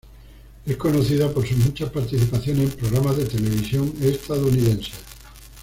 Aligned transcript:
Es 0.65 0.77
conocido 0.77 1.31
por 1.31 1.45
sus 1.47 1.57
muchas 1.57 1.91
participaciones 1.91 2.71
en 2.73 2.77
programas 2.79 3.17
de 3.17 3.25
televisión 3.25 3.93
estadounidenses. 4.01 4.95